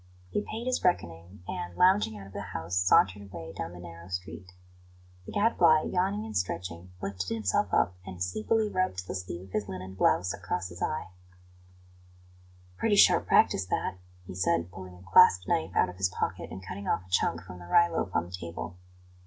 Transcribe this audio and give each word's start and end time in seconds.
He 0.31 0.41
paid 0.41 0.65
his 0.65 0.83
reckoning, 0.83 1.43
and, 1.47 1.77
lounging 1.77 2.17
out 2.17 2.25
of 2.25 2.33
the 2.33 2.41
house, 2.41 2.75
sauntered 2.75 3.21
away 3.31 3.53
down 3.53 3.71
the 3.71 3.77
narrow 3.79 4.07
street. 4.07 4.51
The 5.27 5.31
Gadfly, 5.31 5.89
yawning 5.91 6.25
and 6.25 6.35
stretching, 6.35 6.89
lifted 7.03 7.29
himself 7.35 7.71
up 7.71 7.93
and 8.03 8.19
sleepily 8.19 8.67
rubbed 8.67 9.05
the 9.07 9.13
sleeve 9.13 9.43
of 9.49 9.53
his 9.53 9.67
linen 9.69 9.93
blouse 9.93 10.33
across 10.33 10.69
his 10.69 10.81
eyes. 10.81 11.05
"Pretty 12.77 12.95
sharp 12.95 13.27
practice 13.27 13.67
that," 13.67 13.99
he 14.25 14.33
said, 14.33 14.71
pulling 14.71 14.95
a 14.95 15.03
clasp 15.11 15.47
knife 15.47 15.75
out 15.75 15.87
of 15.89 15.97
his 15.97 16.09
pocket 16.09 16.49
and 16.49 16.65
cutting 16.65 16.87
off 16.87 17.05
a 17.05 17.09
chunk 17.11 17.43
from 17.43 17.59
the 17.59 17.67
rye 17.67 17.87
loaf 17.87 18.09
on 18.15 18.25
the 18.25 18.31
table. 18.31 18.77